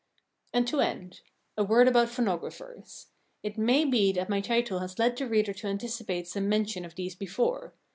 [0.51, 1.21] And to end,
[1.55, 3.11] a word about Phonographers.
[3.43, 6.95] It may be that my title has led the reader to anticipate some mention of
[6.95, 7.75] these before.